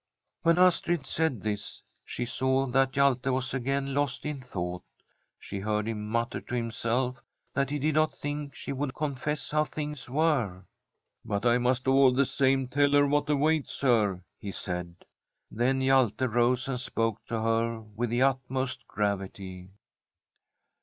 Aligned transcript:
When 0.41 0.57
Astrid 0.57 1.05
said 1.05 1.41
this 1.43 1.83
she 2.03 2.25
saw 2.25 2.65
that 2.65 2.93
Hjalte 2.93 3.31
was 3.31 3.53
again 3.53 3.93
lost 3.93 4.25
in 4.25 4.41
thought. 4.41 4.81
She 5.37 5.59
heard 5.59 5.87
him 5.87 6.07
mutter 6.09 6.41
to 6.41 6.55
himself 6.55 7.21
that 7.53 7.69
he 7.69 7.77
did 7.77 7.93
not 7.93 8.11
think 8.11 8.55
she 8.55 8.73
would 8.73 8.95
confess 8.95 9.51
how 9.51 9.63
things 9.65 10.09
were.' 10.09 10.63
But 11.23 11.45
I 11.45 11.59
must 11.59 11.87
all 11.87 12.11
the 12.15 12.25
same 12.25 12.67
tell 12.67 12.89
her 12.93 13.05
what 13.05 13.29
awaits 13.29 13.79
her/ 13.81 14.23
he 14.39 14.51
said. 14.51 14.95
Then 15.51 15.81
Hjalte 15.81 16.25
rose, 16.33 16.67
and 16.67 16.79
spoke 16.81 17.23
to 17.27 17.39
her 17.39 17.79
with 17.79 18.09
the 18.09 18.23
utmost 18.23 18.87
gravity. 18.87 19.69